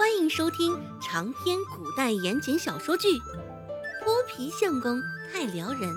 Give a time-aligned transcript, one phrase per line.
[0.00, 3.08] 欢迎收听长篇古代言情小说剧
[4.02, 4.98] 《泼皮相公
[5.30, 5.94] 太撩人》，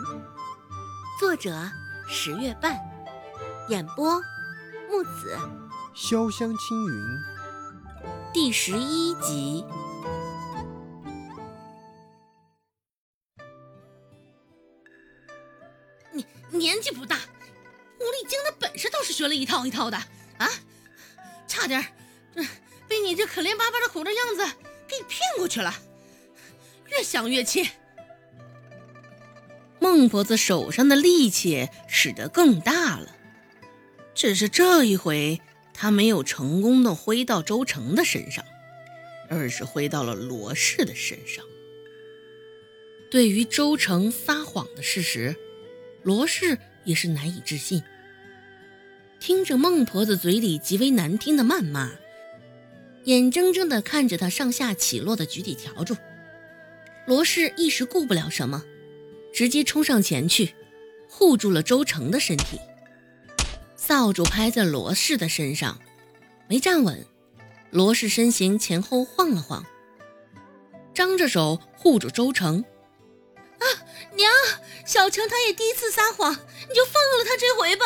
[1.17, 1.57] 作者
[2.05, 2.77] 十月半，
[3.69, 4.21] 演播
[4.89, 5.39] 木子。
[5.95, 7.01] 潇湘青云，
[8.33, 9.63] 第十一集。
[16.11, 19.95] 你年纪不大，狐狸精的本事倒是学了一套一套的
[20.39, 20.49] 啊，
[21.47, 21.81] 差点
[22.35, 22.47] 这被
[23.03, 24.45] 你这可怜巴巴的虎着样子
[24.87, 25.73] 给你骗过去了，
[26.89, 27.69] 越想越气。
[29.79, 33.15] 孟婆子手上的力气使得更大了，
[34.15, 35.41] 只是这一回
[35.73, 38.45] 她没有成功的挥到周成的身上，
[39.29, 41.43] 而是挥到了罗氏的身上。
[43.11, 45.35] 对于周成撒谎的事实，
[46.01, 47.83] 罗氏也是难以置信。
[49.19, 51.91] 听着孟婆子嘴里极为难听的谩骂，
[53.05, 55.97] 眼睁睁地看着他上下起落的举体笤帚，
[57.05, 58.63] 罗氏一时顾不了什么。
[59.33, 60.53] 直接冲上前去，
[61.09, 62.59] 护住了周成的身体。
[63.75, 65.79] 扫帚拍在罗氏的身上，
[66.47, 67.05] 没站稳。
[67.71, 69.65] 罗氏身形前后晃了晃，
[70.93, 72.63] 张着手护住周成。
[73.57, 73.65] 啊，
[74.15, 74.31] 娘，
[74.85, 77.85] 小成他也第一次撒谎，你就放了他这回吧。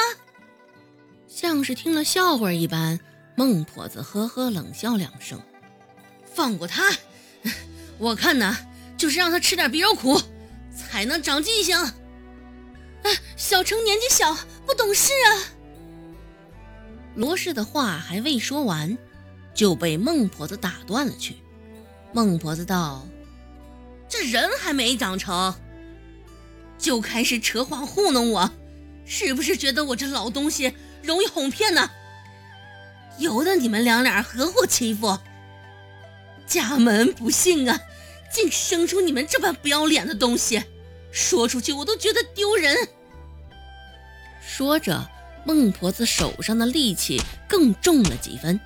[1.30, 3.00] 像是听了笑话一般，
[3.38, 5.40] 孟婆子呵呵冷笑两声，
[6.34, 6.92] 放过他。
[8.00, 8.58] 我看呢，
[8.98, 10.20] 就是让他吃点鼻肉苦。
[10.76, 11.76] 才能长记性。
[13.04, 15.30] 哎，小成年纪小，不懂事啊。
[17.16, 18.96] 罗氏的话还未说完，
[19.56, 21.38] 就被孟婆子打断了去。
[22.14, 23.08] 孟婆子道
[24.08, 25.56] ：“这人还没长成，
[26.78, 28.52] 就开始扯谎糊弄我，
[29.04, 31.90] 是不是觉得我这老东西容易哄骗呢？
[33.20, 35.18] 由得你们两俩合伙欺负，
[36.46, 37.80] 家门不幸啊！”
[38.30, 40.62] 竟生出你们这般不要脸的东西，
[41.12, 42.76] 说出去我都觉得丢人。
[44.46, 45.10] 说着，
[45.46, 48.60] 孟婆子手上的力气更重了几分。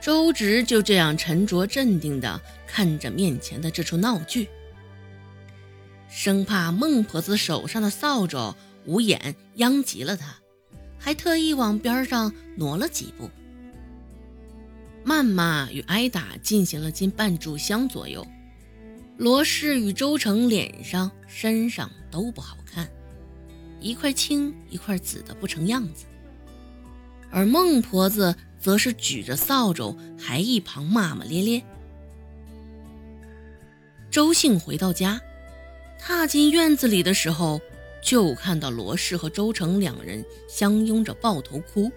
[0.00, 4.48] 周直就这样沉着镇定地看着面前的这出闹剧，
[6.08, 8.54] 生怕孟婆子手上的扫帚
[8.86, 10.36] 无眼殃及了他，
[11.00, 13.28] 还特意往边上挪了几步。
[15.04, 18.24] 谩骂与挨打进行了近半炷香左右，
[19.16, 22.86] 罗氏与周成脸上、身上都不好看，
[23.80, 26.04] 一块青一块紫的不成样子。
[27.30, 31.62] 而孟婆子则是举着扫帚，还一旁骂骂咧咧。
[34.10, 35.20] 周兴回到家，
[35.98, 37.60] 踏进院子里的时候，
[38.02, 41.90] 就看到罗氏和周成两人相拥着抱头哭，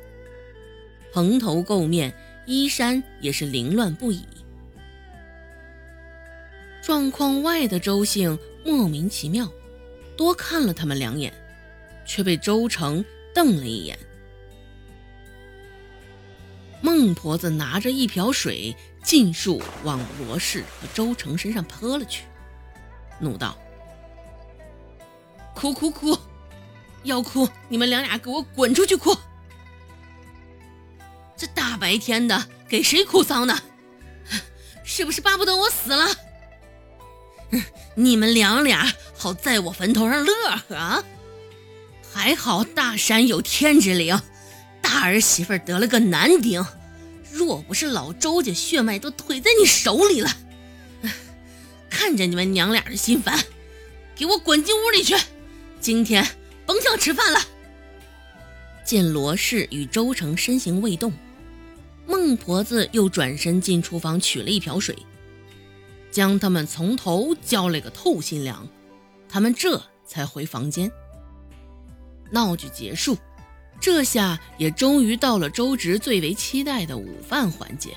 [1.12, 2.14] 蓬头垢面。
[2.46, 4.22] 衣衫也是凌乱不已。
[6.82, 9.50] 状况外的周兴莫名其妙，
[10.18, 11.34] 多看了他们两眼，
[12.06, 13.98] 却被周成瞪了一眼。
[16.82, 22.26] 孟婆子拿着一瓢水，尽数往罗氏和周成身上泼了去，
[23.22, 23.58] 怒道
[25.54, 26.18] ：“哭哭哭！
[27.04, 29.16] 要哭，你们两俩给我滚出去哭！”
[31.36, 33.60] 这大白天的，给谁哭丧呢？
[34.84, 36.08] 是不是巴不得我死了？
[37.96, 40.34] 你们两俩好在我坟头上乐
[40.68, 41.04] 呵啊！
[42.14, 44.20] 还好大山有天之灵，
[44.82, 46.66] 大儿媳妇得了个男丁。
[47.32, 50.30] 若不是老周家血脉都推在你手里了，
[51.90, 53.44] 看着你们娘俩的心烦，
[54.16, 55.16] 给我滚进屋里去！
[55.84, 56.26] 今天
[56.66, 57.40] 甭想吃饭了。
[58.86, 61.12] 见罗氏与周成身形未动。
[62.08, 64.98] 孟婆子又转身进厨房取了一瓢水，
[66.10, 68.66] 将他们从头浇了个透心凉，
[69.28, 70.90] 他们这才回房间。
[72.32, 73.18] 闹剧结束，
[73.82, 77.94] 这下也终于到了周直最为期待的午饭环节。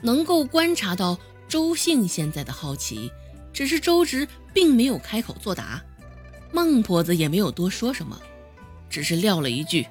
[0.00, 3.10] 能够观察到周兴现在的好奇，
[3.52, 5.82] 只是周直并没有开口作答，
[6.56, 8.18] 孟婆子也没有多说什么，
[8.88, 9.86] 只是撂了一句。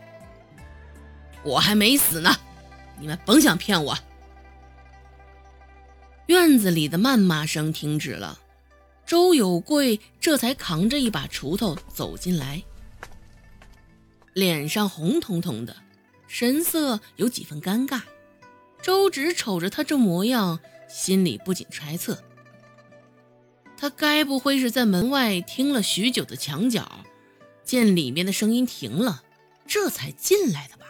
[1.43, 2.35] 我还没死呢，
[2.99, 3.95] 你们甭想骗我。
[6.25, 8.39] 院子里的谩骂声停止了，
[9.05, 12.63] 周有贵这才扛着一把锄头走进来，
[14.33, 15.77] 脸上红彤彤的，
[16.27, 18.01] 神色有几分尴尬。
[18.81, 20.59] 周直瞅着他这模样，
[20.89, 22.23] 心里不禁揣测：
[23.85, 27.05] 他该不会是在门外听了许久的墙角，
[27.63, 29.21] 见里面的声音停了，
[29.67, 30.87] 这才进来的吧？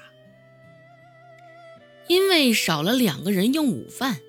[2.08, 4.20] 因为少了两个人用午饭，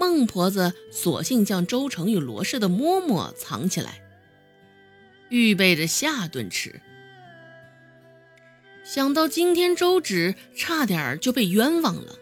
[0.00, 4.02] 孟婆子索性将周成与罗氏的嬷嬷藏起来，
[5.28, 6.80] 预备着下顿吃。
[8.82, 12.18] 想到今天周芷差点就被冤枉了，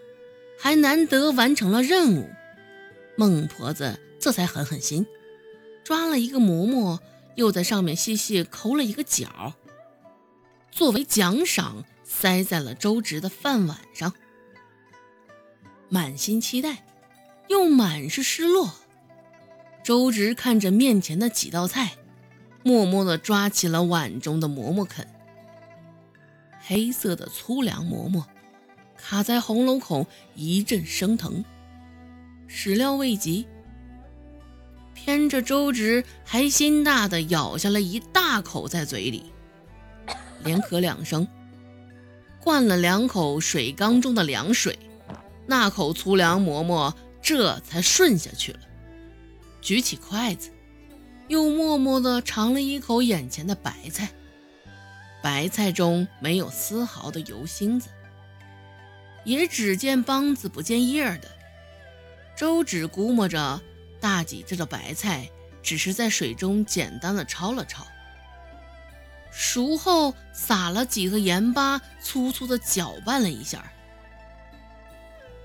[0.59, 2.29] 还难得完成了任务，
[3.17, 5.07] 孟婆子这才狠狠心，
[5.85, 7.01] 抓了一个馍馍，
[7.35, 9.55] 又在上面细细抠了一个角，
[10.71, 14.13] 作为奖赏，塞在了周直的饭碗上。
[15.89, 16.85] 满心期待，
[17.49, 18.75] 又满是失落。
[19.85, 21.97] 周直看着面前的几道菜，
[22.63, 25.07] 默默地抓起了碗中的馍馍啃。
[26.61, 28.27] 黑色的粗粮馍馍，
[28.97, 30.07] 卡在喉咙口
[30.37, 31.45] 一阵生疼。
[32.47, 33.47] 始料未及，
[35.13, 39.31] 偏着周芷还心大的咬下了一大口在嘴里，
[40.43, 41.29] 连咳两声，
[42.41, 44.79] 灌了两口水缸中的凉水，
[45.47, 48.61] 那口粗粮馍馍这才顺下去了。
[49.61, 50.49] 举起筷子，
[51.29, 54.09] 又默默地尝了一口眼前的白菜。
[55.23, 57.91] 白菜中没有丝毫的油星子，
[59.25, 61.29] 也只见帮子不见叶儿的。
[62.35, 63.61] 周芷估摸着
[64.03, 65.31] 大姐这道白菜
[65.63, 67.85] 只是在水中简单的焯了焯，
[69.31, 73.73] 熟后撒了几个盐巴，粗粗的搅拌了一下。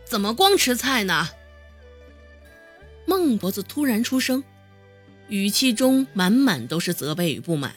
[0.06, 1.30] 怎么光吃菜呢？
[3.06, 4.44] 孟婆子突然出声，
[5.30, 7.76] 语气中满满都是责备与不满。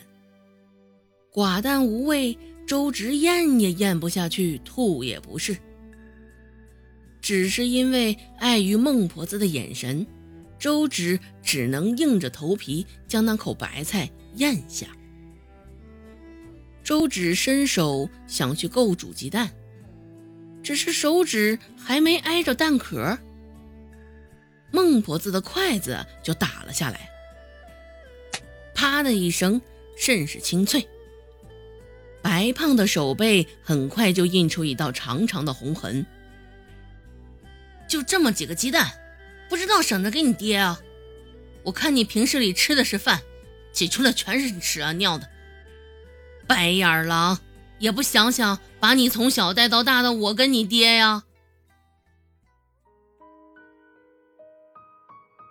[1.31, 5.59] 寡淡无味，周直咽也咽不下去，吐也不是。
[7.21, 10.07] 只是因为碍于孟婆子的眼神，
[10.61, 14.87] 周芷只能硬着头皮将那口白菜咽下。
[16.85, 19.51] 周芷伸手想去够煮鸡蛋，
[20.63, 23.19] 只是手指还没挨着蛋壳，
[24.71, 27.09] 孟婆子的筷子就打了下来，
[28.75, 29.61] 啪的一声，
[29.97, 30.87] 甚是清脆。
[32.21, 36.05] 白胖的手背很快就印出一道长长的红痕。
[37.89, 38.91] 就这么几个鸡蛋，
[39.51, 40.81] 不知道省着给你爹啊？
[41.65, 43.21] 我看你平时里吃的是饭，
[43.73, 45.29] 挤出来全是屎啊尿的。
[46.47, 47.39] 白眼狼，
[47.79, 51.25] 也不想想把你从小带到大的我跟你爹呀！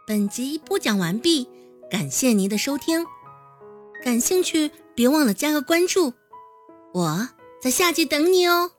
[0.07, 1.47] 本集播讲完毕，
[1.91, 3.05] 感谢您的收听。
[4.03, 6.13] 感兴趣，别忘了加个关注。
[6.93, 7.29] 我
[7.61, 8.71] 在下集等你哦。